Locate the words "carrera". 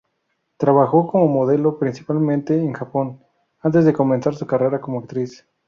4.47-4.81